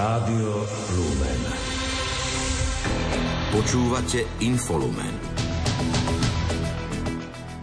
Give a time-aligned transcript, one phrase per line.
[0.00, 0.64] Rádio
[0.96, 1.40] Lumen.
[3.52, 5.12] Počúvate Infolumen.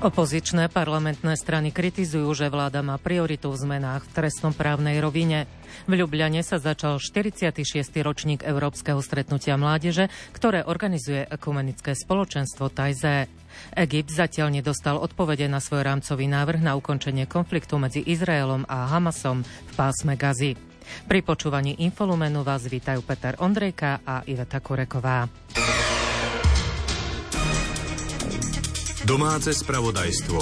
[0.05, 5.49] Opozičné parlamentné strany kritizujú, že vláda má prioritu v zmenách v trestnom právnej rovine.
[5.89, 7.65] V Ljubljane sa začal 46.
[8.05, 13.33] ročník Európskeho stretnutia mládeže, ktoré organizuje ekumenické spoločenstvo Tajzé.
[13.73, 19.41] Egypt zatiaľ nedostal odpovede na svoj rámcový návrh na ukončenie konfliktu medzi Izraelom a Hamasom
[19.41, 20.66] v pásme Gazy.
[21.07, 25.27] Pri počúvaní Infolumenu vás vítajú Peter Ondrejka a Iveta Kureková.
[29.07, 30.39] Domáce spravodajstvo.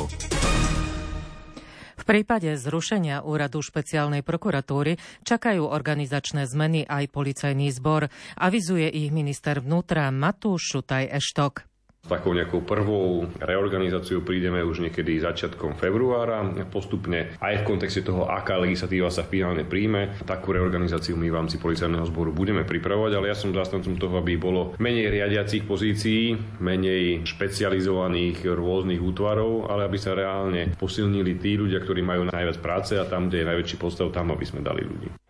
[1.96, 8.10] V prípade zrušenia úradu špeciálnej prokuratúry čakajú organizačné zmeny aj policajný zbor.
[8.38, 11.75] Avizuje ich minister vnútra Matúš Šutaj Eštok.
[12.06, 16.46] Takou nejakou prvou reorganizáciou prídeme už niekedy začiatkom februára.
[16.70, 21.58] Postupne aj v kontexte toho, aká legislatíva sa finálne príjme, takú reorganizáciu my v rámci
[21.58, 27.26] policajného zboru budeme pripravovať, ale ja som zástancom toho, aby bolo menej riadiacich pozícií, menej
[27.26, 33.10] špecializovaných rôznych útvarov, ale aby sa reálne posilnili tí ľudia, ktorí majú najviac práce a
[33.10, 35.25] tam, kde je najväčší postav, tam aby sme dali ľudí.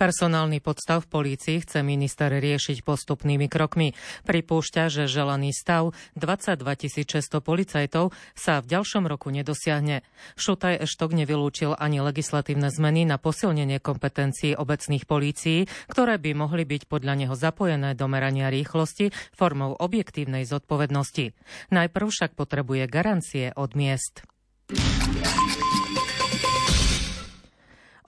[0.00, 3.92] Personálny podstav v polícii chce minister riešiť postupnými krokmi.
[4.24, 10.00] Pripúšťa, že želaný stav 22 600 policajtov sa v ďalšom roku nedosiahne.
[10.40, 16.88] Šutaj Eštok nevylúčil ani legislatívne zmeny na posilnenie kompetencií obecných polícií, ktoré by mohli byť
[16.88, 21.36] podľa neho zapojené do merania rýchlosti formou objektívnej zodpovednosti.
[21.76, 24.24] Najprv však potrebuje garancie od miest.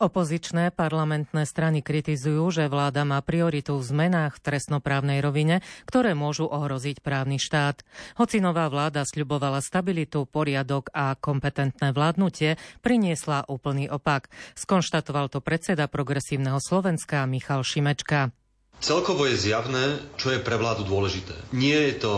[0.03, 6.51] Opozičné parlamentné strany kritizujú, že vláda má prioritu v zmenách v trestnoprávnej rovine, ktoré môžu
[6.51, 7.87] ohroziť právny štát.
[8.19, 14.27] Hoci nová vláda sľubovala stabilitu, poriadok a kompetentné vládnutie, priniesla úplný opak.
[14.59, 18.35] Skonštatoval to predseda progresívneho Slovenska Michal Šimečka.
[18.83, 21.39] Celkovo je zjavné, čo je pre vládu dôležité.
[21.55, 22.15] Nie je to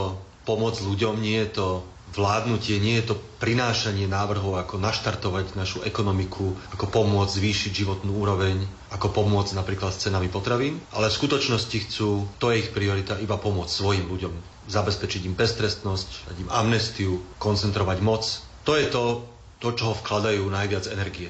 [0.49, 1.69] pomoc ľuďom, nie je to
[2.15, 8.65] vládnutie, nie je to prinášanie návrhov, ako naštartovať našu ekonomiku, ako pomôcť zvýšiť životnú úroveň,
[8.91, 13.37] ako pomôcť napríklad s cenami potravín, ale v skutočnosti chcú, to je ich priorita, iba
[13.37, 14.35] pomôcť svojim ľuďom.
[14.71, 18.25] Zabezpečiť im beztrestnosť, dať im amnestiu, koncentrovať moc.
[18.65, 19.29] To je to,
[19.61, 21.29] to čo vkladajú najviac energie.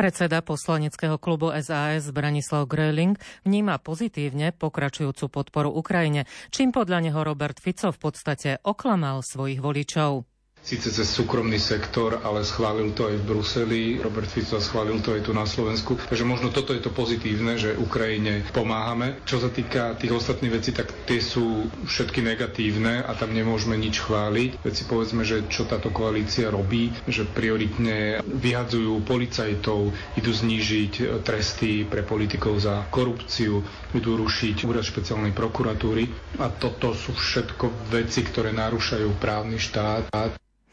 [0.00, 7.60] Predseda poslaneckého klubu SAS Branislav Gröling vníma pozitívne pokračujúcu podporu Ukrajine, čím podľa neho Robert
[7.60, 10.24] Fico v podstate oklamal svojich voličov
[10.60, 15.26] síce cez súkromný sektor, ale schválil to aj v Bruseli, Robert Fico schválil to aj
[15.26, 15.98] tu na Slovensku.
[15.98, 19.18] Takže možno toto je to pozitívne, že Ukrajine pomáhame.
[19.24, 23.98] Čo sa týka tých ostatných vecí, tak tie sú všetky negatívne a tam nemôžeme nič
[23.98, 24.62] chváliť.
[24.62, 32.06] Veci povedzme, že čo táto koalícia robí, že prioritne vyhadzujú policajtov, idú znížiť tresty pre
[32.06, 36.06] politikov za korupciu, idú rušiť úrad špeciálnej prokuratúry
[36.38, 40.12] a toto sú všetko veci, ktoré narúšajú právny štát.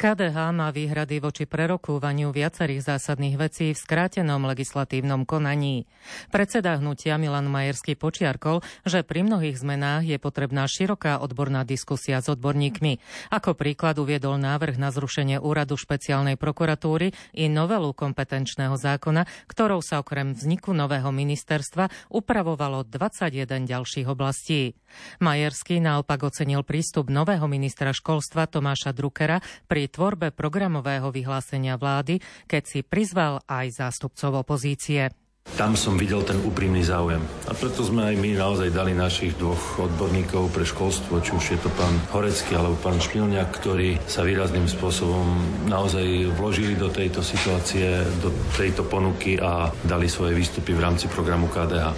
[0.00, 5.84] KDH má výhrady voči prerokúvaniu viacerých zásadných vecí v skrátenom legislatívnom konaní.
[6.32, 12.32] Predseda hnutia Milan Majerský počiarkol, že pri mnohých zmenách je potrebná široká odborná diskusia s
[12.32, 12.98] odborníkmi.
[13.30, 20.00] Ako príklad uviedol návrh na zrušenie úradu špeciálnej prokuratúry i novelu kompetenčného zákona, ktorou sa
[20.00, 24.74] okrem vzniku nového ministerstva upravovalo 21 ďalších oblastí.
[25.24, 32.62] Majerský naopak ocenil prístup nového ministra školstva Tomáša Druckera pri tvorbe programového vyhlásenia vlády, keď
[32.62, 35.10] si prizval aj zástupcov opozície.
[35.58, 37.18] Tam som videl ten úprimný záujem.
[37.50, 41.58] A preto sme aj my naozaj dali našich dvoch odborníkov pre školstvo, či už je
[41.58, 45.26] to pán Horecký alebo pán Špilňák, ktorí sa výrazným spôsobom
[45.66, 51.50] naozaj vložili do tejto situácie, do tejto ponuky a dali svoje výstupy v rámci programu
[51.50, 51.90] KDH.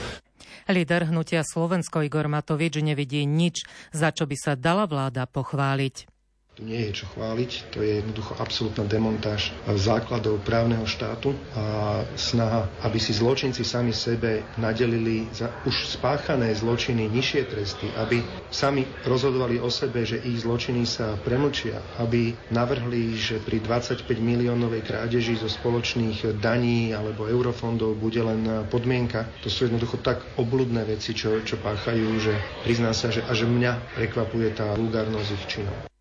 [0.65, 6.14] Líder hnutia Slovensko Igor Matovič nevidí nič, za čo by sa dala vláda pochváliť.
[6.55, 12.71] Tu nie je čo chváliť, to je jednoducho absolútna demontáž základov právneho štátu a snaha,
[12.87, 18.23] aby si zločinci sami sebe nadelili za už spáchané zločiny nižšie tresty, aby
[18.55, 24.87] sami rozhodovali o sebe, že ich zločiny sa premlčia, aby navrhli, že pri 25 miliónovej
[24.87, 29.27] krádeži zo spoločných daní alebo eurofondov bude len podmienka.
[29.43, 33.99] To sú jednoducho tak obludné veci, čo, čo páchajú, že prizná sa, že až mňa
[33.99, 35.94] prekvapuje tá vulgárnosť ich činov.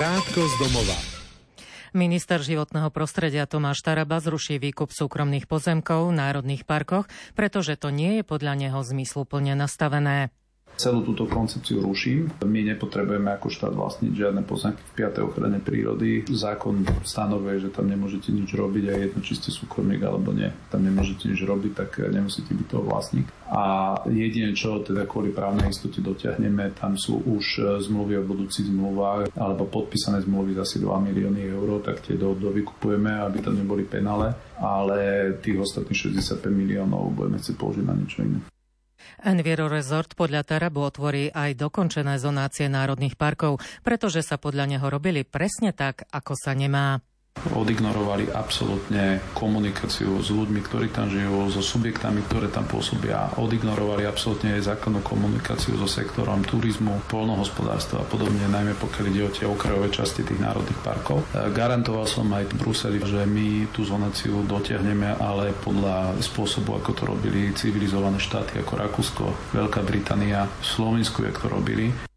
[0.00, 0.96] Krátko z domova.
[1.92, 7.04] Minister životného prostredia Tomáš Taraba zruší výkup súkromných pozemkov v národných parkoch,
[7.36, 10.32] pretože to nie je podľa neho zmysluplne nastavené.
[10.80, 12.32] Celú túto koncepciu ruším.
[12.48, 15.28] My nepotrebujeme ako štát vlastniť žiadne pozemky v 5.
[15.28, 16.24] ochrane prírody.
[16.24, 20.48] Zákon stanovuje, že tam nemôžete nič robiť a jedno, či ste súkromník alebo nie.
[20.72, 23.28] Tam nemôžete nič robiť, tak nemusíte byť toho vlastník.
[23.52, 23.62] A
[24.08, 29.68] jedine, čo teda kvôli právnej istote dotiahneme, tam sú už zmluvy o budúcich zmluvách alebo
[29.68, 33.82] podpísané zmluvy za asi 2 milióny eur, tak tie do, do vykupujeme, aby to neboli
[33.82, 34.30] penále,
[34.62, 38.38] ale tých ostatných 65 miliónov budeme chcieť použiť na niečo iné.
[39.20, 45.26] Enviro Resort podľa Tarabu otvorí aj dokončené zonácie národných parkov, pretože sa podľa neho robili
[45.26, 47.02] presne tak, ako sa nemá
[47.48, 53.32] odignorovali absolútne komunikáciu s ľuďmi, ktorí tam žijú, so subjektami, ktoré tam pôsobia.
[53.40, 59.30] Odignorovali absolútne aj zákonnú komunikáciu so sektorom turizmu, polnohospodárstva a podobne, najmä pokiaľ ide o
[59.32, 61.24] tie okrajové časti tých národných parkov.
[61.32, 66.90] E, garantoval som aj v Bruseli, že my tú zonáciu dotiahneme, ale podľa spôsobu, ako
[66.92, 69.24] to robili civilizované štáty ako Rakúsko,
[69.56, 72.09] Veľká Británia, Slovensku, jak to robili.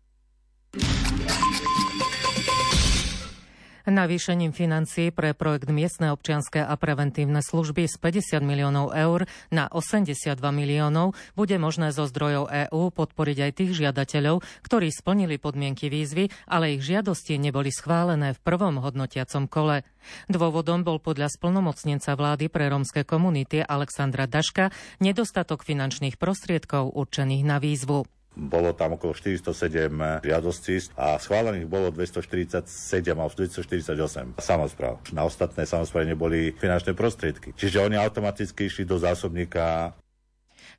[3.83, 10.39] Navýšením financií pre projekt miestne občianske a preventívne služby z 50 miliónov eur na 82
[10.55, 16.79] miliónov bude možné zo zdrojov EÚ podporiť aj tých žiadateľov, ktorí splnili podmienky výzvy, ale
[16.79, 19.83] ich žiadosti neboli schválené v prvom hodnotiacom kole.
[20.31, 24.71] Dôvodom bol podľa splnomocnenca vlády pre rómske komunity Alexandra Daška
[25.03, 28.07] nedostatok finančných prostriedkov určených na výzvu.
[28.33, 32.65] Bolo tam okolo 407 žiadostí a schválených bolo 247
[33.13, 34.99] alebo 248 samozpráv.
[35.13, 37.53] Na ostatné samozprávy neboli finančné prostriedky.
[37.53, 39.93] Čiže oni automaticky išli do zásobníka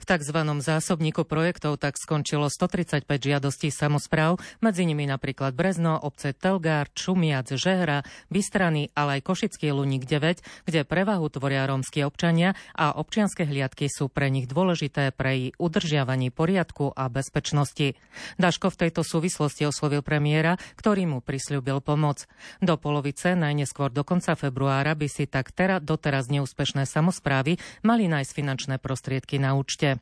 [0.05, 0.37] v tzv.
[0.61, 8.05] zásobníku projektov tak skončilo 135 žiadostí samozpráv, medzi nimi napríklad Brezno, obce Telgár, Čumiac, Žehra,
[8.29, 14.13] Bystrany, ale aj Košický Luník 9, kde prevahu tvoria rómsky občania a občianske hliadky sú
[14.13, 17.97] pre nich dôležité pre ich udržiavaní poriadku a bezpečnosti.
[18.37, 22.29] Daško v tejto súvislosti oslovil premiéra, ktorý mu prisľúbil pomoc.
[22.61, 28.31] Do polovice, najneskôr do konca februára by si tak tera, doteraz neúspešné samozprávy mali nájsť
[28.37, 29.94] finančné prostriedky na účte.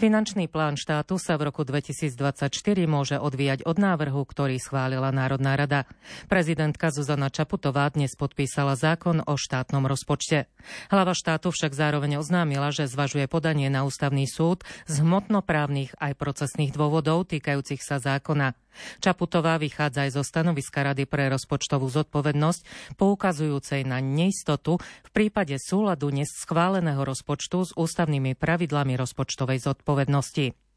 [0.00, 2.48] Finančný plán štátu sa v roku 2024
[2.88, 5.84] môže odvíjať od návrhu, ktorý schválila Národná rada.
[6.24, 10.48] Prezidentka Zuzana Čaputová dnes podpísala zákon o štátnom rozpočte.
[10.88, 16.72] Hlava štátu však zároveň oznámila, že zvažuje podanie na ústavný súd z hmotnoprávnych aj procesných
[16.72, 18.56] dôvodov týkajúcich sa zákona.
[19.02, 26.08] Čaputová vychádza aj zo stanoviska Rady pre rozpočtovú zodpovednosť, poukazujúcej na neistotu v prípade súladu
[26.14, 30.69] neschváleného rozpočtu s ústavnými pravidlami rozpočtovej zodpovednosti.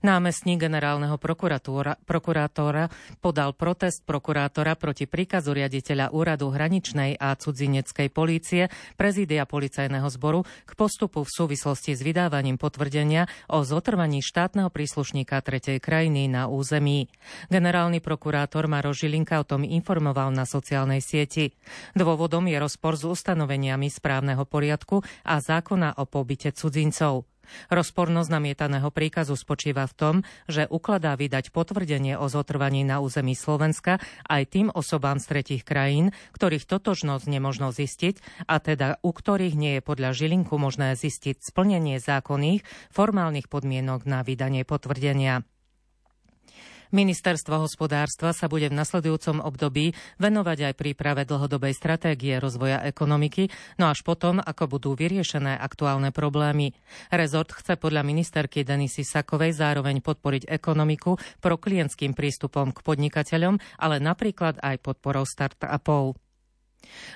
[0.00, 2.86] Námestník generálneho prokurátora
[3.20, 10.72] podal protest prokurátora proti príkazu riaditeľa úradu hraničnej a cudzineckej polície prezídia policajného zboru k
[10.74, 17.08] postupu v súvislosti s vydávaním potvrdenia o zotrvaní štátneho príslušníka tretej krajiny na území.
[17.48, 21.52] Generálny prokurátor Maro Žilinka o tom informoval na sociálnej sieti.
[21.94, 27.26] Dôvodom je rozpor s ustanoveniami správneho poriadku a zákona o pobyte cudzincov.
[27.68, 30.14] Rozpornosť namietaného príkazu spočíva v tom,
[30.50, 36.10] že ukladá vydať potvrdenie o zotrvaní na území Slovenska aj tým osobám z tretich krajín,
[36.34, 42.00] ktorých totožnosť nemožno zistiť a teda u ktorých nie je podľa Žilinku možné zistiť splnenie
[42.00, 45.46] zákonných formálnych podmienok na vydanie potvrdenia.
[46.90, 53.90] Ministerstvo hospodárstva sa bude v nasledujúcom období venovať aj príprave dlhodobej stratégie rozvoja ekonomiky, no
[53.90, 56.74] až potom, ako budú vyriešené aktuálne problémy.
[57.14, 64.58] Rezort chce podľa ministerky Denisy Sakovej zároveň podporiť ekonomiku proklientským prístupom k podnikateľom, ale napríklad
[64.58, 66.29] aj podporou start-upov.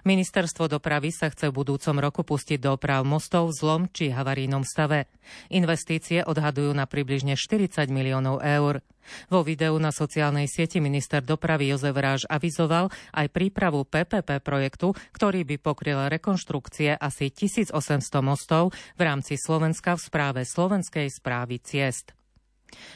[0.03, 4.67] Ministerstvo dopravy sa chce v budúcom roku pustiť do oprav mostov v zlom či havarínom
[4.67, 5.07] stave.
[5.53, 8.81] Investície odhadujú na približne 40 miliónov eur.
[9.29, 15.45] Vo videu na sociálnej sieti minister dopravy Jozef Ráž avizoval aj prípravu PPP projektu, ktorý
[15.45, 17.77] by pokryl rekonštrukcie asi 1800
[18.25, 22.17] mostov v rámci Slovenska v správe Slovenskej správy ciest.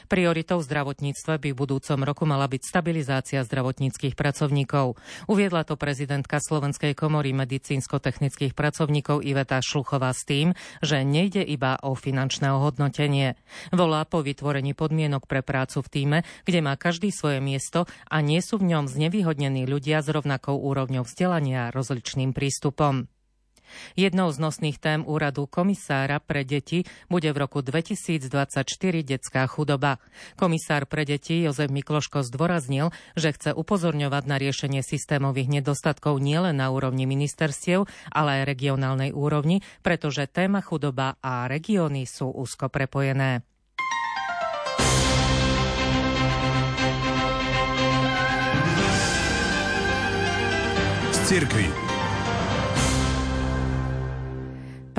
[0.07, 4.97] Prioritou v zdravotníctve by v budúcom roku mala byť stabilizácia zdravotníckých pracovníkov.
[5.29, 11.93] Uviedla to prezidentka Slovenskej komory medicínsko-technických pracovníkov Iveta Šluchová s tým, že nejde iba o
[11.93, 13.35] finančné ohodnotenie.
[13.69, 16.17] Volá po vytvorení podmienok pre prácu v týme,
[16.47, 21.05] kde má každý svoje miesto a nie sú v ňom znevýhodnení ľudia s rovnakou úrovňou
[21.05, 23.11] vzdelania rozličným prístupom.
[23.97, 28.63] Jednou z nosných tém úradu komisára pre deti bude v roku 2024
[29.03, 29.97] detská chudoba.
[30.37, 36.69] Komisár pre deti Jozef Mikloško zdôraznil, že chce upozorňovať na riešenie systémových nedostatkov nielen na
[36.69, 43.43] úrovni ministerstiev, ale aj regionálnej úrovni, pretože téma chudoba a regióny sú úzko prepojené.
[51.29, 51.88] cirkvi.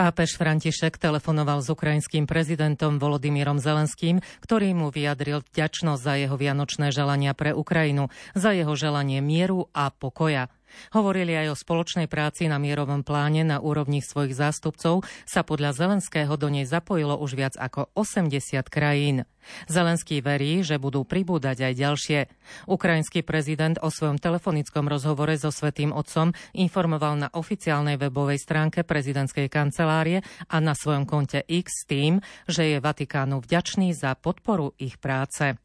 [0.01, 6.89] Pápež František telefonoval s ukrajinským prezidentom Volodymyrom Zelenským, ktorý mu vyjadril vďačnosť za jeho vianočné
[6.89, 10.49] želania pre Ukrajinu, za jeho želanie mieru a pokoja.
[10.95, 16.35] Hovorili aj o spoločnej práci na mierovom pláne na úrovni svojich zástupcov, sa podľa Zelenského
[16.37, 18.39] do nej zapojilo už viac ako 80
[18.71, 19.29] krajín.
[19.67, 22.21] Zelenský verí, že budú pribúdať aj ďalšie.
[22.69, 29.49] Ukrajinský prezident o svojom telefonickom rozhovore so Svetým Otcom informoval na oficiálnej webovej stránke prezidentskej
[29.49, 35.57] kancelárie a na svojom konte X tým, že je Vatikánu vďačný za podporu ich práce.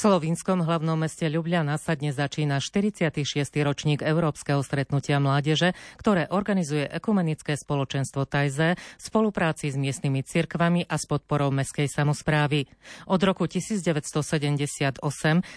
[0.00, 3.20] Slovinskom hlavnom meste Ljubljana sa dnes začína 46.
[3.60, 10.96] ročník Európskeho stretnutia mládeže, ktoré organizuje ekumenické spoločenstvo Tajze v spolupráci s miestnymi cirkvami a
[10.96, 12.64] s podporou mestskej samozprávy.
[13.12, 15.04] Od roku 1978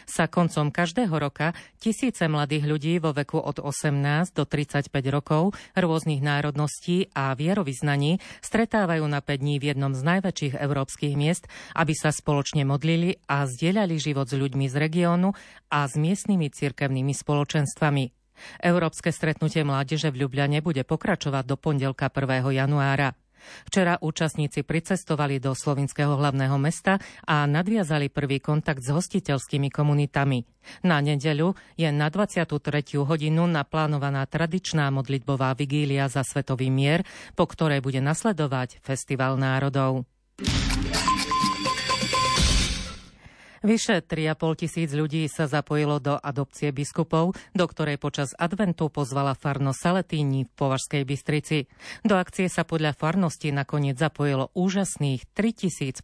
[0.03, 3.95] sa koncom každého roka tisíce mladých ľudí vo veku od 18
[4.35, 10.59] do 35 rokov rôznych národností a vierovýznaní stretávajú na 5 dní v jednom z najväčších
[10.59, 11.47] európskych miest,
[11.79, 15.38] aby sa spoločne modlili a zdieľali život s ľuďmi z regiónu
[15.70, 18.10] a s miestnymi cirkevnými spoločenstvami.
[18.66, 22.50] Európske stretnutie mládeže v Ljubljane bude pokračovať do pondelka 1.
[22.50, 23.13] januára.
[23.68, 26.96] Včera účastníci pricestovali do slovinského hlavného mesta
[27.28, 30.48] a nadviazali prvý kontakt s hostiteľskými komunitami.
[30.88, 32.48] Na nedeľu je na 23.
[33.04, 37.04] hodinu naplánovaná tradičná modlitbová vigília za svetový mier,
[37.36, 40.08] po ktorej bude nasledovať Festival národov.
[43.63, 49.72] Vyše 3,5 tisíc ľudí sa zapojilo do adopcie biskupov, do ktorej počas adventu pozvala farno
[49.72, 51.72] Saletíni v Považskej Bystrici.
[52.03, 56.03] Do akcie sa podľa farnosti nakoniec zapojilo úžasných 3560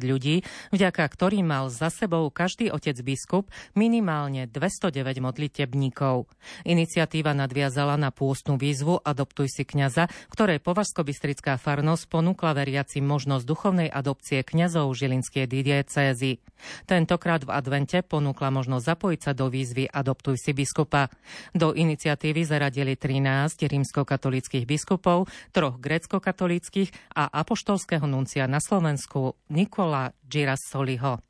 [0.00, 6.24] ľudí, vďaka ktorým mal za sebou každý otec biskup minimálne 209 modlitebníkov.
[6.64, 13.88] Iniciatíva nadviazala na pôstnu výzvu Adoptuj si kňaza, ktorej Považsko-Bystrická farnosť ponúkla veriacim možnosť duchovnej
[13.92, 16.40] adopcie kňazov Žilinskej diecézy.
[16.86, 21.08] Tentokrát v advente ponúkla možnosť zapojiť sa do výzvy Adoptuj si biskupa.
[21.56, 31.20] Do iniciatívy zaradili 13 rímskokatolických biskupov, troch grécko-katolíckých a apoštolského nuncia na Slovensku Nikola Girassoliho.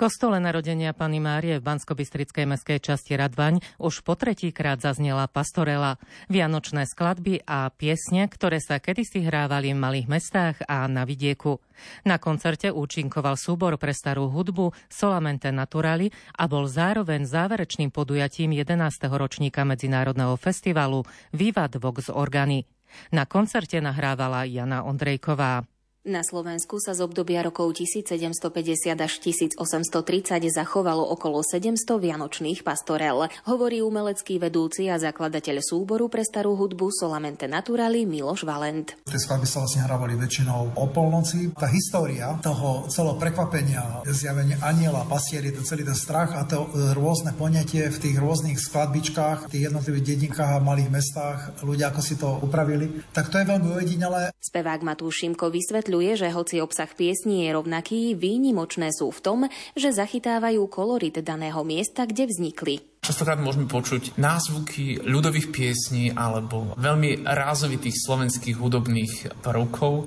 [0.00, 6.00] Kostole narodenia Pany Márie v Banskobystrickej meskej časti Radvaň už po tretíkrát zaznela pastorela,
[6.32, 11.60] vianočné skladby a piesne, ktoré sa kedysi hrávali v malých mestách a na vidieku.
[12.08, 19.04] Na koncerte účinkoval súbor pre starú hudbu Solamente Naturali a bol zároveň záverečným podujatím 11.
[19.04, 21.04] ročníka Medzinárodného festivalu
[21.36, 22.64] Vivat Vox Organi.
[23.12, 25.68] Na koncerte nahrávala Jana Ondrejková.
[26.00, 33.84] Na Slovensku sa z obdobia rokov 1750 až 1830 zachovalo okolo 700 vianočných pastorel, hovorí
[33.84, 38.96] umelecký vedúci a zakladateľ súboru pre starú hudbu Solamente Naturali Miloš Valent.
[39.04, 41.52] Tie skladby sa vlastne hrávali väčšinou o polnoci.
[41.52, 46.64] Tá história toho celého prekvapenia, zjavenie aniela, pasieri, to celý ten strach a to
[46.96, 52.00] rôzne poňatie v tých rôznych skladbičkách, v tých jednotlivých dedinkách a malých mestách, ľudia ako
[52.00, 54.32] si to upravili, tak to je veľmi ujedinelé.
[54.40, 59.38] Spevák Matúš Šimko vysvetlí, vysvetľuje, že hoci obsah piesní je rovnaký, výnimočné sú v tom,
[59.74, 62.78] že zachytávajú kolorit daného miesta, kde vznikli.
[63.02, 70.06] Častokrát môžeme počuť názvuky ľudových piesní alebo veľmi rázovitých slovenských hudobných prvkov.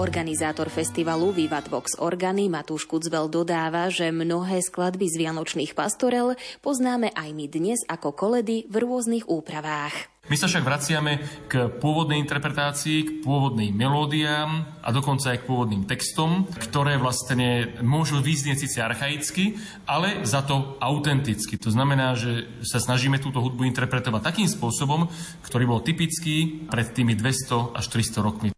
[0.00, 7.12] Organizátor festivalu Vivat Vox Organy Matúš Kucbel dodáva, že mnohé skladby z Vianočných pastorel poznáme
[7.12, 9.92] aj my dnes ako koledy v rôznych úpravách.
[10.32, 11.20] My sa však vraciame
[11.52, 18.24] k pôvodnej interpretácii, k pôvodnej melódiám a dokonca aj k pôvodným textom, ktoré vlastne môžu
[18.24, 21.60] vyznieť síce archaicky, ale za to autenticky.
[21.60, 25.12] To znamená, že sa snažíme túto hudbu interpretovať takým spôsobom,
[25.44, 28.48] ktorý bol typický pred tými 200 až 300 rokmi.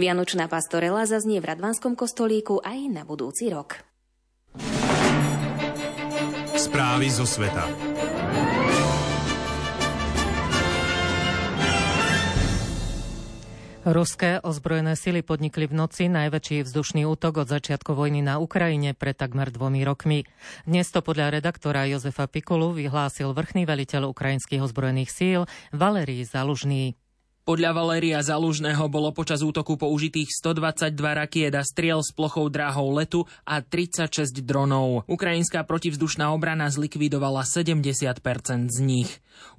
[0.00, 3.84] Vianočná pastorela zaznie v Radvanskom kostolíku aj na budúci rok.
[6.56, 7.68] Správy zo sveta.
[13.80, 19.16] Ruské ozbrojené sily podnikli v noci najväčší vzdušný útok od začiatku vojny na Ukrajine pred
[19.16, 20.28] takmer dvomi rokmi.
[20.68, 25.40] Dnes to podľa redaktora Jozefa Pikulu vyhlásil vrchný veliteľ ukrajinských ozbrojených síl
[25.76, 26.99] Valerij Zalužný.
[27.50, 33.26] Podľa Valéria Zalužného bolo počas útoku použitých 122 rakiet a striel s plochou dráhou letu
[33.42, 35.02] a 36 dronov.
[35.10, 39.10] Ukrajinská protivzdušná obrana zlikvidovala 70% z nich.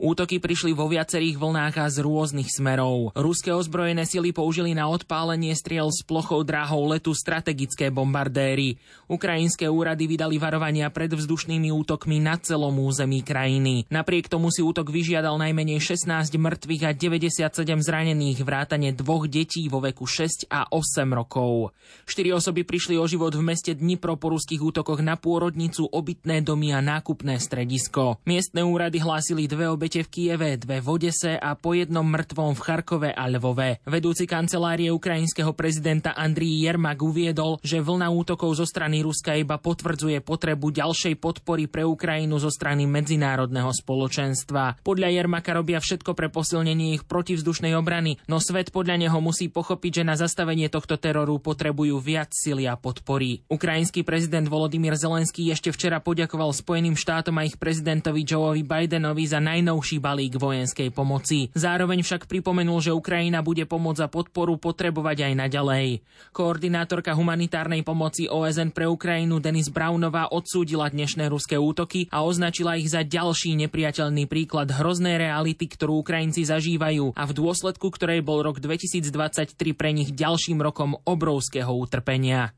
[0.01, 3.13] Útoky prišli vo viacerých vlnách a z rôznych smerov.
[3.13, 8.82] Ruské ozbrojené sily použili na odpálenie striel s plochou dráhou letu strategické bombardéry.
[9.06, 13.86] Ukrajinské úrady vydali varovania pred vzdušnými útokmi na celom území krajiny.
[13.94, 19.84] Napriek tomu si útok vyžiadal najmenej 16 mŕtvych a 97 zranených, vrátane dvoch detí vo
[19.86, 21.75] veku 6 a 8 rokov.
[22.10, 26.74] Štyri osoby prišli o život v meste Dnipro po ruských útokoch na pôrodnicu, obytné domy
[26.74, 28.18] a nákupné stredisko.
[28.25, 32.62] Miestne úrady hlásili dve obete v Kieve, dve v Odese a po jednom mŕtvom v
[32.62, 33.84] Charkove a Lvove.
[33.86, 40.24] Vedúci kancelárie ukrajinského prezidenta Andrii Jermak uviedol, že vlna útokov zo strany Ruska iba potvrdzuje
[40.24, 44.80] potrebu ďalšej podpory pre Ukrajinu zo strany medzinárodného spoločenstva.
[44.82, 50.01] Podľa Jermaka robia všetko pre posilnenie ich protivzdušnej obrany, no svet podľa neho musí pochopiť,
[50.01, 53.44] že na zastavenie tohto teroru potrebujú viac sily a podpory.
[53.51, 59.41] Ukrajinský prezident Volodymyr Zelenský ešte včera poďakoval Spojeným štátom a ich prezidentovi Joeovi Bidenovi za
[59.51, 61.51] najnovší balík vojenskej pomoci.
[61.51, 65.88] Zároveň však pripomenul, že Ukrajina bude pomoc za podporu potrebovať aj naďalej.
[66.31, 72.88] Koordinátorka humanitárnej pomoci OSN pre Ukrajinu Denis Brownová odsúdila dnešné ruské útoky a označila ich
[72.88, 78.63] za ďalší nepriateľný príklad hroznej reality, ktorú Ukrajinci zažívajú a v dôsledku ktorej bol rok
[78.63, 82.55] 2023 pre nich ďalším rokom obrovského utrpenia.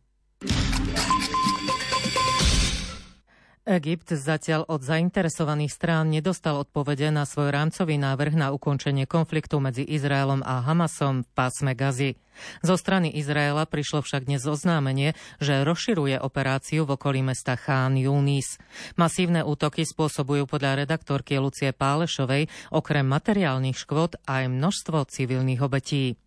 [3.63, 9.87] Egypt zatiaľ od zainteresovaných strán nedostal odpovede na svoj rámcový návrh na ukončenie konfliktu medzi
[9.87, 12.19] Izraelom a Hamasom v pásme Gazy.
[12.59, 18.59] Zo strany Izraela prišlo však dnes oznámenie, že rozširuje operáciu v okolí mesta Chán Yunis.
[18.99, 26.19] Masívne útoky spôsobujú podľa redaktorky Lucie Pálešovej okrem materiálnych škôd aj množstvo civilných obetí.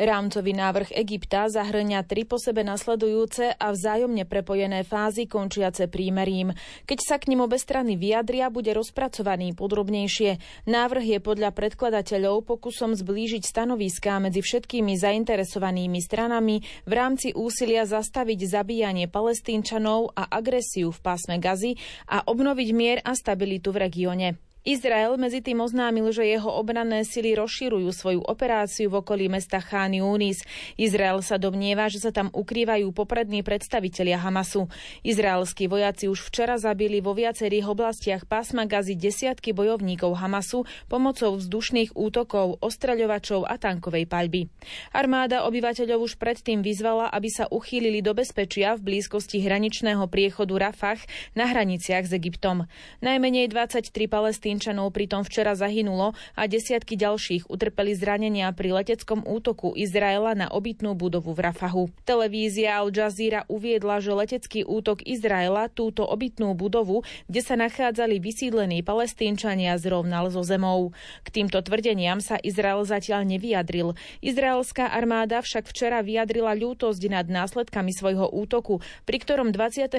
[0.00, 6.56] Rámcový návrh Egypta zahrňa tri po sebe nasledujúce a vzájomne prepojené fázy končiace prímerím.
[6.88, 10.40] Keď sa k nim obe strany vyjadria, bude rozpracovaný podrobnejšie.
[10.64, 18.48] Návrh je podľa predkladateľov pokusom zblížiť stanoviská medzi všetkými zainteresovanými stranami v rámci úsilia zastaviť
[18.48, 21.76] zabíjanie palestínčanov a agresiu v pásme Gazy
[22.08, 24.49] a obnoviť mier a stabilitu v regióne.
[24.60, 29.96] Izrael medzi tým oznámil, že jeho obranné sily rozširujú svoju operáciu v okolí mesta Chán
[29.96, 30.44] Yunis.
[30.76, 34.68] Izrael sa domnieva, že sa tam ukrývajú poprední predstavitelia Hamasu.
[35.00, 41.96] Izraelskí vojaci už včera zabili vo viacerých oblastiach pásma Gazy desiatky bojovníkov Hamasu pomocou vzdušných
[41.96, 44.52] útokov, ostreľovačov a tankovej paľby.
[44.92, 51.00] Armáda obyvateľov už predtým vyzvala, aby sa uchýlili do bezpečia v blízkosti hraničného priechodu Rafah
[51.32, 52.68] na hraniciach s Egyptom.
[53.00, 59.78] Najmenej 23 palestín Palestínčanov pritom včera zahynulo a desiatky ďalších utrpeli zranenia pri leteckom útoku
[59.78, 61.86] Izraela na obytnú budovu v Rafahu.
[62.02, 68.82] Televízia Al Jazeera uviedla, že letecký útok Izraela túto obytnú budovu, kde sa nachádzali vysídlení
[68.82, 70.90] palestínčania, zrovnal so zemou.
[71.22, 73.94] K týmto tvrdeniam sa Izrael zatiaľ nevyjadril.
[74.18, 79.94] Izraelská armáda však včera vyjadrila ľútosť nad následkami svojho útoku, pri ktorom 24.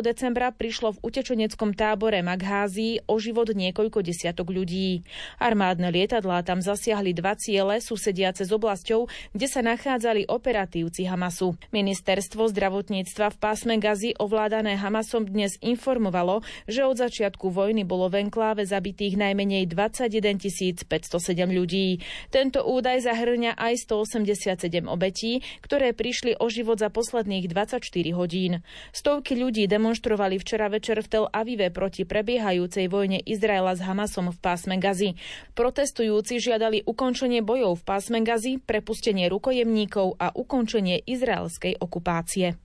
[0.00, 5.02] decembra prišlo v utečeneckom tábore Magházii o život niekoľko niekoľko desiatok ľudí.
[5.42, 11.58] Armádne lietadlá tam zasiahli dva ciele susediace s oblasťou, kde sa nachádzali operatívci Hamasu.
[11.74, 18.30] Ministerstvo zdravotníctva v pásme Gazy ovládané Hamasom dnes informovalo, že od začiatku vojny bolo v
[18.30, 20.38] enkláve zabitých najmenej 21
[20.86, 21.98] 507 ľudí.
[22.30, 27.82] Tento údaj zahrňa aj 187 obetí, ktoré prišli o život za posledných 24
[28.14, 28.62] hodín.
[28.94, 34.28] Stovky ľudí demonstrovali včera večer v Tel Avive proti prebiehajúcej vojne Izraela Izraela s Hamasom
[34.28, 35.16] v pásme Gazy.
[35.56, 42.60] Protestujúci žiadali ukončenie bojov v pásme Gazy, prepustenie rukojemníkov a ukončenie izraelskej okupácie.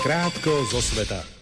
[0.00, 1.37] Krátko zo sveta.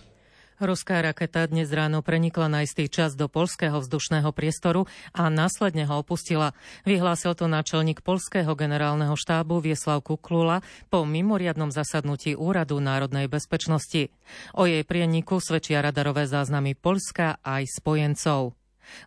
[0.56, 6.00] Ruská raketa dnes ráno prenikla na istý čas do polského vzdušného priestoru a následne ho
[6.00, 6.56] opustila.
[6.88, 14.08] Vyhlásil to náčelník polského generálneho štábu Vieslav Kuklula po mimoriadnom zasadnutí Úradu národnej bezpečnosti.
[14.56, 18.56] O jej prieniku svedčia radarové záznamy Polska aj spojencov.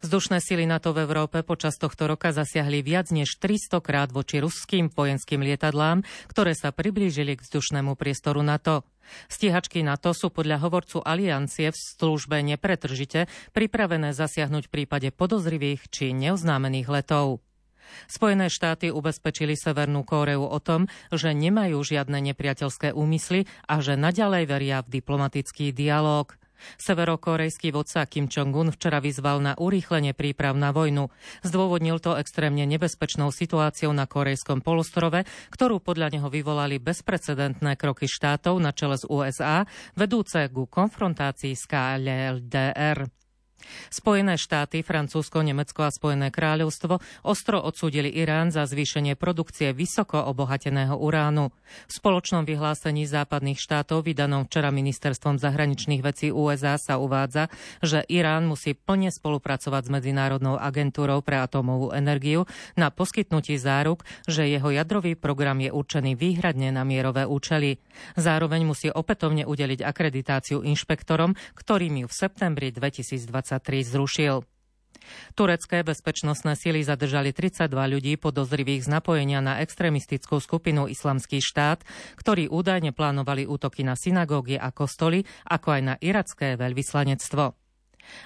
[0.04, 4.92] Vzdušné sily NATO v Európe počas tohto roka zasiahli viac než 300 krát voči ruským
[4.92, 8.84] vojenským lietadlám, ktoré sa priblížili k vzdušnému priestoru NATO.
[9.28, 16.12] Stíhačky NATO sú podľa hovorcu aliancie v službe nepretržite pripravené zasiahnuť v prípade podozrivých či
[16.16, 17.44] neoznámených letov.
[18.06, 24.44] Spojené štáty ubezpečili Severnú Kóreu o tom, že nemajú žiadne nepriateľské úmysly a že naďalej
[24.46, 26.38] veria v diplomatický dialóg.
[26.80, 31.12] Severokorejský vodca Kim Jong-un včera vyzval na urýchlenie príprav na vojnu.
[31.44, 38.58] Zdôvodnil to extrémne nebezpečnou situáciou na korejskom polostrove, ktorú podľa neho vyvolali bezprecedentné kroky štátov
[38.58, 43.19] na čele z USA, vedúce ku konfrontácii s KLDR.
[43.90, 50.96] Spojené štáty, Francúzsko, Nemecko a Spojené kráľovstvo ostro odsúdili Irán za zvýšenie produkcie vysoko obohateného
[50.96, 51.50] uránu.
[51.90, 57.50] V spoločnom vyhlásení západných štátov vydanom včera ministerstvom zahraničných vecí USA sa uvádza,
[57.82, 62.46] že Irán musí plne spolupracovať s Medzinárodnou agentúrou pre atómovú energiu
[62.78, 67.82] na poskytnutí záruk, že jeho jadrový program je určený výhradne na mierové účely.
[68.16, 74.46] Zároveň musí opätovne udeliť akreditáciu inšpektorom, ktorým ju v septembri 2020 zrušil.
[75.34, 81.82] Turecké bezpečnostné sily zadržali 32 ľudí podozrivých z napojenia na extrémistickú skupinu Islamský štát,
[82.20, 87.59] ktorí údajne plánovali útoky na synagógy a kostoly, ako aj na iracké veľvyslanectvo.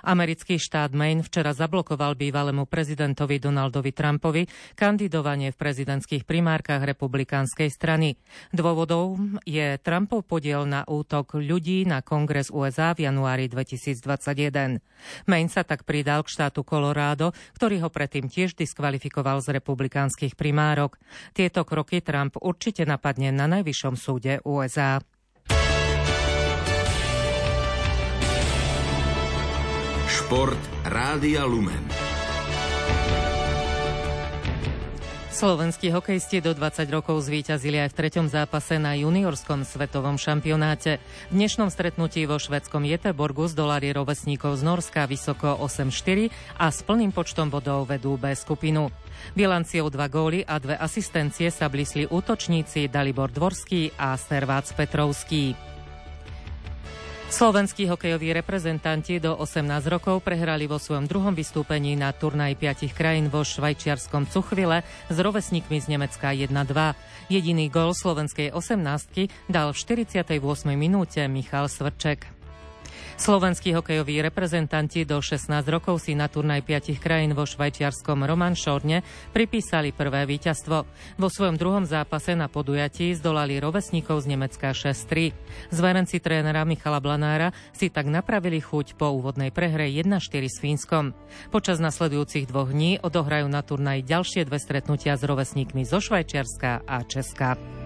[0.04, 4.44] Americký štát Maine včera zablokoval bývalému prezidentovi Donaldovi Trumpovi
[4.74, 8.20] kandidovanie v prezidentských primárkach republikánskej strany.
[8.52, 14.80] Dôvodov je Trumpov podiel na útok ľudí na kongres USA v januári 2021.
[15.28, 20.98] Maine sa tak pridal k štátu Colorado, ktorý ho predtým tiež diskvalifikoval z republikánskych primárok.
[21.36, 25.04] Tieto kroky Trump určite napadne na najvyššom súde USA.
[30.34, 30.58] Šport
[30.90, 31.86] Rádia Lumen.
[35.30, 40.98] Slovenskí hokejisti do 20 rokov zvíťazili aj v treťom zápase na juniorskom svetovom šampionáte.
[41.30, 47.14] V dnešnom stretnutí vo švedskom Jeteborgu zdolali rovesníkov z Norska vysoko 8-4 a s plným
[47.14, 48.90] počtom bodov vedú B skupinu.
[49.38, 55.73] Bilanciou dva góly a dve asistencie sa blisli útočníci Dalibor Dvorský a Servác Petrovský.
[57.34, 63.34] Slovenskí hokejoví reprezentanti do 18 rokov prehrali vo svojom druhom vystúpení na turnaj piatich krajín
[63.34, 66.54] vo švajčiarskom Cuchvile s rovesníkmi z Nemecka 1-2.
[67.34, 70.30] Jediný gol slovenskej 18 dal v 48.
[70.78, 72.43] minúte Michal Svrček.
[73.14, 79.94] Slovenskí hokejoví reprezentanti do 16 rokov si na turnaj piatich krajín vo švajčiarskom Romanšorne pripísali
[79.94, 80.78] prvé víťazstvo.
[81.22, 85.30] Vo svojom druhom zápase na podujatí zdolali rovesníkov z Nemecka 6-3.
[85.70, 91.14] Zverenci trénera Michala Blanára si tak napravili chuť po úvodnej prehre 1-4 s Fínskom.
[91.54, 97.06] Počas nasledujúcich dvoch dní odohrajú na turnaj ďalšie dve stretnutia s rovesníkmi zo Švajčiarska a
[97.06, 97.83] Česka.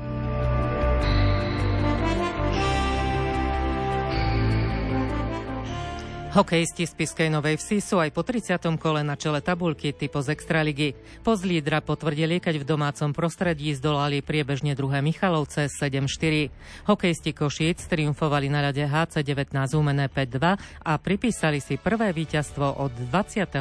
[6.27, 8.59] Hokejisti z Piskej Novej Vsi sú aj po 30.
[8.75, 10.91] kole na čele tabulky typo z Extraligy.
[11.23, 16.51] Poz lídra potvrdili, keď v domácom prostredí zdolali priebežne druhé Michalovce 7-4.
[16.83, 22.91] Hokejisti Košíc triumfovali na ľade HC 19 Úmené 5-2 a pripísali si prvé víťazstvo od
[23.07, 23.55] 26.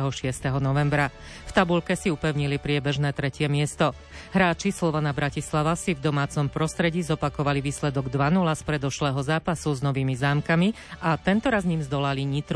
[0.59, 1.15] novembra.
[1.47, 3.95] V tabulke si upevnili priebežné tretie miesto.
[4.35, 10.19] Hráči Slovana Bratislava si v domácom prostredí zopakovali výsledok 2-0 z predošlého zápasu s Novými
[10.19, 12.56] zámkami a tento raz ním zdolali Nitru.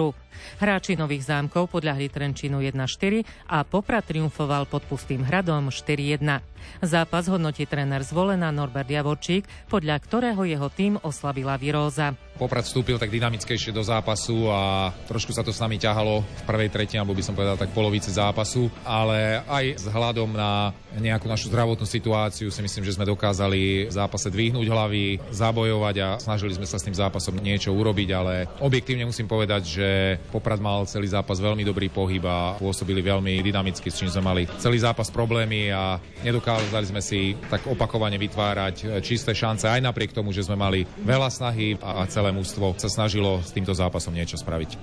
[0.57, 6.41] Hráči Nových zámkov podľahli Trenčínu 1-4 a Poprad triumfoval pod Pustým hradom 4-1.
[6.81, 12.17] Zápas hodnotí tréner zvolená Norbert Javorčík, podľa ktorého jeho tým oslabila Viróza.
[12.41, 16.73] Poprad vstúpil tak dynamickejšie do zápasu a trošku sa to s nami ťahalo v prvej
[16.73, 21.53] tretine, alebo by som povedal tak polovice zápasu, ale aj s hľadom na nejakú našu
[21.53, 26.65] zdravotnú situáciu si myslím, že sme dokázali v zápase dvihnúť hlavy, zabojovať a snažili sme
[26.65, 29.89] sa s tým zápasom niečo urobiť, ale objektívne musím povedať, že
[30.33, 34.49] Poprad mal celý zápas veľmi dobrý pohyb a pôsobili veľmi dynamicky, s čím sme mali
[34.57, 40.33] celý zápas problémy a nedokázali sme si tak opakovane vytvárať čisté šance aj napriek tomu,
[40.33, 44.39] že sme mali veľa snahy a celé celé mústvo sa snažilo s týmto zápasom niečo
[44.39, 44.79] spraviť.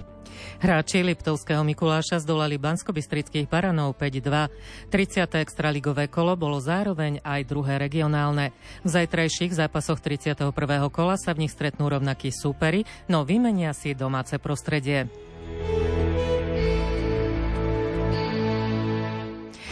[0.60, 4.91] Hráči Liptovského Mikuláša zdolali Banskobystrických Baranov 5-2.
[4.91, 5.47] 30.
[5.47, 8.51] extraligové kolo bolo zároveň aj druhé regionálne.
[8.83, 10.51] V zajtrajších zápasoch 31.
[10.91, 15.07] kola sa v nich stretnú rovnakí súperi, no vymenia si domáce prostredie.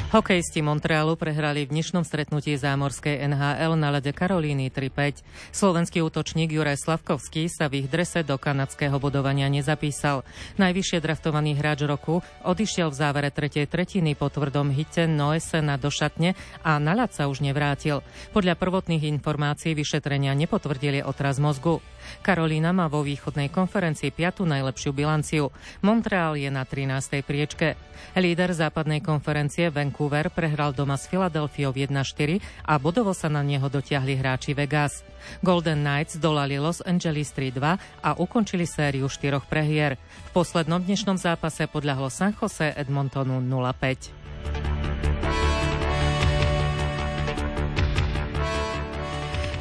[0.06, 5.26] Hokejisti Montrealu prehrali v dnešnom stretnutí zámorskej NHL na lede Karolíny 3-5.
[5.50, 10.22] Slovenský útočník Juraj Slavkovský sa v ich drese do kanadského bodovania nezapísal.
[10.62, 16.38] Najvyššie draftovaný hráč roku odišiel v závere tretej tretiny po tvrdom hite Noesena do šatne
[16.62, 18.06] a na ľad sa už nevrátil.
[18.30, 21.82] Podľa prvotných informácií vyšetrenia nepotvrdili otraz mozgu.
[22.22, 25.50] Karolína má vo východnej konferencii piatu najlepšiu bilanciu.
[25.82, 27.26] Montreal je na 13.
[27.26, 27.74] priečke.
[28.14, 33.64] Líder západnej konferencie Vancouver Vancouver prehral doma s Filadelfiou 1-4 a bodovo sa na neho
[33.72, 35.08] dotiahli hráči Vegas.
[35.40, 39.96] Golden Knights dolali Los Angeles 3-2 a ukončili sériu štyroch prehier.
[39.96, 44.75] V poslednom dnešnom zápase podľahlo San Jose Edmontonu 0-5.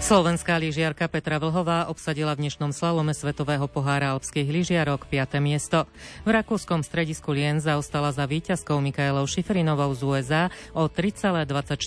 [0.04, 5.40] Slovenská lyžiarka Petra Vlhová obsadila v dnešnom slalome Svetového pohára alpských lyžiarok 5.
[5.40, 5.88] miesto.
[6.28, 10.44] V rakúskom stredisku Lien zaostala za víťazkou Mikaelou Šifrinovou z USA
[10.76, 11.80] o 3,24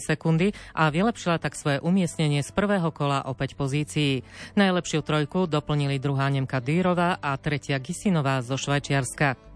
[0.00, 4.24] sekundy a vylepšila tak svoje umiestnenie z prvého kola o 5 pozícií.
[4.56, 9.49] Najlepšiu trojku doplnili druhá Nemka Dýrová a tretia Gisinová zo Švajčiarska.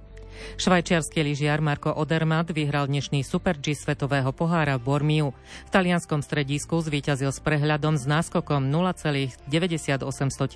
[0.56, 5.28] Švajčiarsky lyžiar Marko Odermatt vyhral dnešný Super G svetového pohára v Bormiu.
[5.66, 9.50] V talianskom stredisku zvíťazil s prehľadom s náskokom 0,98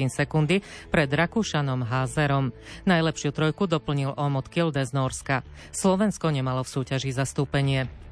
[0.08, 2.56] sekundy pred Rakúšanom Házerom.
[2.88, 5.44] Najlepšiu trojku doplnil Omot Kilde z Norska.
[5.74, 8.07] Slovensko nemalo v súťaži zastúpenie.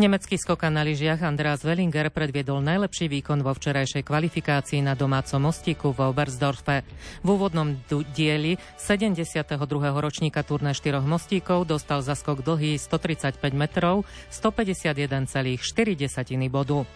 [0.00, 5.92] Nemecký skokan na lyžiach Andreas Wellinger predviedol najlepší výkon vo včerajšej kvalifikácii na domácom mostiku
[5.92, 6.80] v Oberstdorfe.
[7.20, 7.76] V úvodnom
[8.16, 9.52] dieli 72.
[10.00, 15.60] ročníka turné štyroch mostíkov dostal za skok dlhý 135 metrov 151,4
[16.48, 16.88] bodu.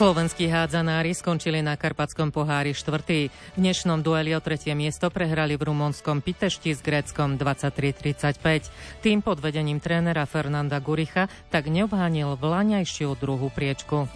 [0.00, 3.28] Slovenskí hádzanári skončili na Karpatskom pohári štvrtý.
[3.28, 9.04] V dnešnom dueli o tretie miesto prehrali v rumúnskom Pitešti s Gréckom 23-35.
[9.04, 14.08] Tým pod vedením trénera Fernanda Guricha tak neobhánil vlaňajšiu druhú priečku.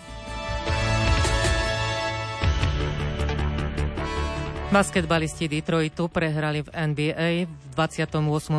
[4.72, 7.30] Basketbalisti Detroitu prehrali v NBA
[7.76, 8.08] 28.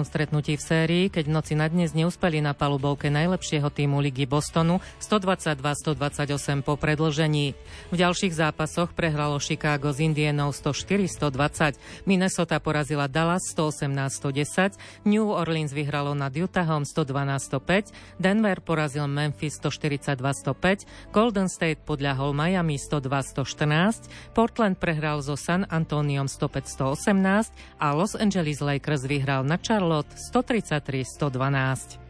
[0.06, 6.62] stretnutí v sérii, keď noci na dnes neúspeli na palubovke najlepšieho týmu ligy Bostonu 122-128
[6.62, 7.58] po predlžení.
[7.90, 14.78] V ďalších zápasoch prehralo Chicago s Indienou 104-120, Minnesota porazila Dallas 118-110,
[15.10, 17.90] New Orleans vyhralo nad Utahom 112-105,
[18.22, 26.28] Denver porazil Memphis 142-105, Golden State podľahol Miami 102-114, Portland prehral zo San Antonio Antoniom
[26.28, 32.02] 105-118 a Los Angeles Lakers vyhral na Charlotte 133-112.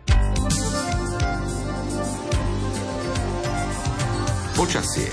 [4.56, 5.12] Počasie.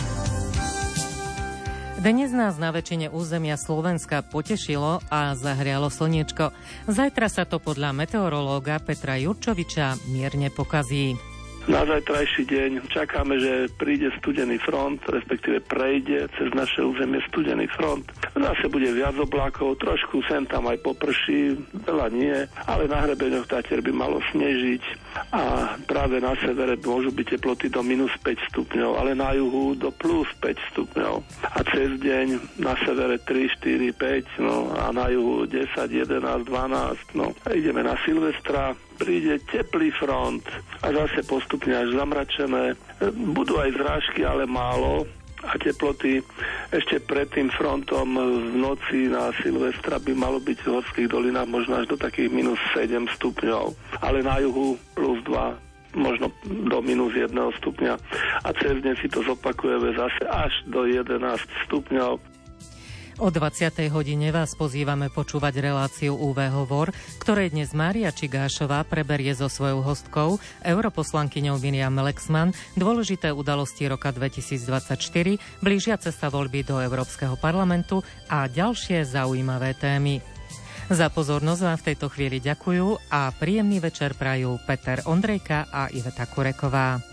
[2.03, 6.51] Dnes nás na väčšine územia Slovenska potešilo a zahrialo slniečko.
[6.90, 11.32] Zajtra sa to podľa meteorológa Petra Jurčoviča mierne pokazí.
[11.70, 18.03] Na zajtrajší deň čakáme, že príde studený front, respektíve prejde cez naše územie studený front.
[18.35, 21.55] Zase bude viac oblákov, trošku sem tam aj poprší,
[21.87, 22.35] veľa nie,
[22.66, 24.83] ale na hrebeňoch Tatier by malo snežiť
[25.31, 29.94] a práve na severe môžu byť teploty do minus 5 stupňov, ale na juhu do
[29.94, 31.14] plus 5 stupňov.
[31.46, 36.11] A cez deň na severe 3, 4, 5, no a na juhu 10, 11,
[36.42, 37.31] 12, no.
[37.55, 40.46] Ideme na Silvestra, príde teplý front
[40.86, 42.78] a zase postupne až zamračené.
[43.34, 45.10] Budú aj zrážky, ale málo
[45.42, 46.22] a teploty
[46.70, 51.82] ešte pred tým frontom v noci na Silvestra by malo byť v horských dolinách možno
[51.82, 53.74] až do takých minus 7 stupňov,
[54.06, 57.94] ale na juhu plus 2 možno do minus 1 stupňa
[58.46, 61.20] a cez deň si to zopakujeme zase až do 11
[61.68, 62.32] stupňov.
[63.20, 63.92] O 20.
[63.92, 70.40] hodine vás pozývame počúvať reláciu UV Hovor, ktorej dnes Mária Čigášová preberie so svojou hostkou,
[70.64, 74.96] europoslankyňou Miriam Lexman, dôležité udalosti roka 2024,
[75.61, 78.01] blížiace sa voľby do Európskeho parlamentu
[78.33, 80.25] a ďalšie zaujímavé témy.
[80.88, 86.25] Za pozornosť vám v tejto chvíli ďakujú a príjemný večer prajú Peter Ondrejka a Iveta
[86.25, 87.12] Kureková.